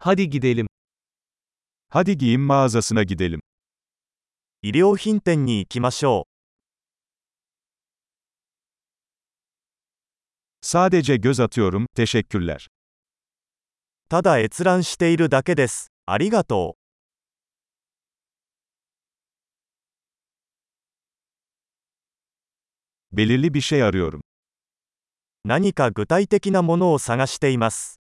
[0.00, 0.66] Hadi gidelim.
[1.88, 3.40] Hadi giyim mağazasına gidelim.
[4.62, 6.26] 衣料品店に行きましょ
[10.62, 12.68] Sadece göz atıyorum, teşekkürler.
[12.68, 14.08] う。
[14.08, 15.90] ただ閲覧しているだけです。
[16.06, 16.78] ありがとう。
[23.16, 24.20] Belirli bir şey arıyorum.
[25.44, 27.97] 何か具体的なものを探しています。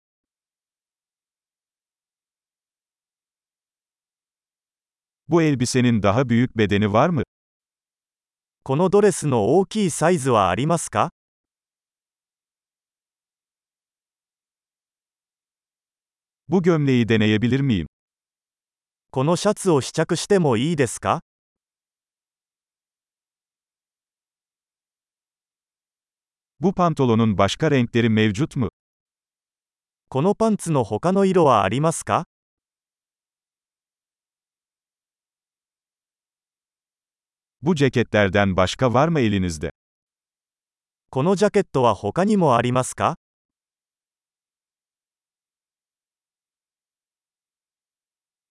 [5.28, 7.22] Bu elbisenin daha büyük bedeni var mı?
[8.64, 11.10] このドレスの大きいサイズはありますか
[16.48, 17.86] Bu gömleği deneyebilir miyim?
[19.10, 21.20] このシャツを試着してもいいですか
[26.60, 28.68] Bu pantolonun başka renkleri mevcut mu?
[30.08, 32.24] このパンツの他の色はありますか
[37.61, 39.71] Bu ceketlerden başka var mı elinizde?
[41.09, 43.15] このジャケットは他にもありますか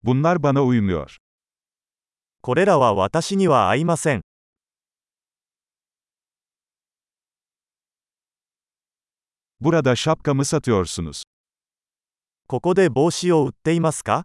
[0.03, 1.17] Bunlar bana uymuyor.
[2.41, 4.23] これらは私には合いません。
[9.61, 11.23] Burada şapkamı satıyorsunuz.
[12.49, 14.25] ここで帽子を売っていますか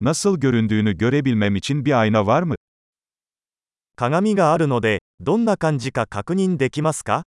[0.00, 2.54] Nasıl göründüğünü görebilmem için bir ayna var mı?
[3.96, 7.24] 鏡があるので、どんな感じか確認できますか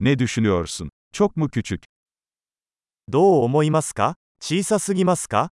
[0.00, 0.90] Ne düşünüyorsun?
[1.12, 1.84] Çok mu küçük?
[3.08, 5.50] どう思いますか小さすぎますか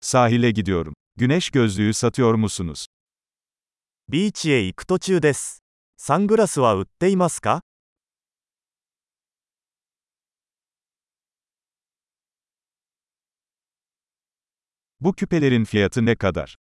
[0.00, 0.94] Sahile gidiyorum.
[1.16, 2.86] Güneş gözlüğü satıyor musunuz?
[4.13, 5.63] ビーチへ行く途中です。
[5.97, 7.61] サングラスは売っていますか
[15.01, 16.53] Bu küpelerin fiyatı ne kadar?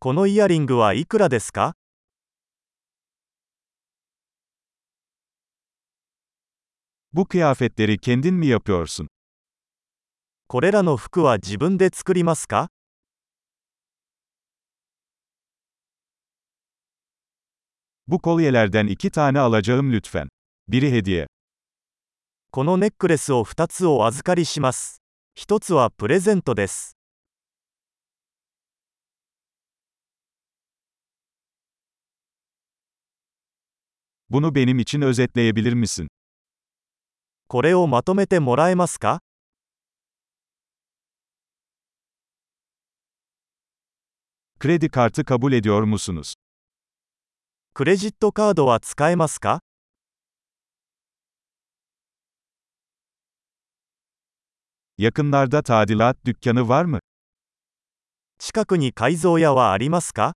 [0.00, 1.74] このイヤリングはいくらですか
[7.12, 9.08] Bu kıyafetleri kendin mi yapıyorsun?
[10.48, 12.70] これらの服は自分で作りますか
[18.07, 20.29] Bu kolyelerden iki tane alacağım lütfen.
[20.67, 21.27] Biri hediye.
[22.51, 25.01] このネックレスを2つお預かりします。
[25.37, 26.97] 1つはプレゼントです。
[34.29, 36.07] Bunu benim için özetleyebilir misin?
[37.47, 39.19] これをまとめてもらえますか
[44.59, 46.33] Kredi kartı kabul ediyor musunuz?
[47.76, 49.60] クレジットカードは使えますか
[54.96, 57.00] Yakınlarda tadilat dükkanı var mı?
[58.38, 60.32] 近くに改造屋はありますか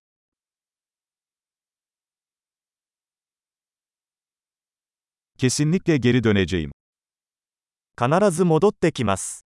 [5.39, 6.71] Kesinlikle geri döneceğim.
[7.97, 9.50] 必ず戻ってきます。